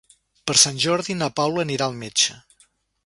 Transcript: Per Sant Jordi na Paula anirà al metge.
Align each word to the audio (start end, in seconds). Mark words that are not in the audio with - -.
Per 0.47 0.53
Sant 0.61 0.79
Jordi 0.85 1.17
na 1.19 1.27
Paula 1.41 1.67
anirà 1.67 1.91
al 1.91 1.95
metge. 2.01 2.39